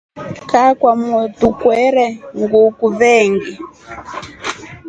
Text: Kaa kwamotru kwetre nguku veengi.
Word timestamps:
Kaa 0.49 0.71
kwamotru 0.79 1.49
kwetre 1.59 2.07
nguku 2.39 2.87
veengi. 2.99 3.53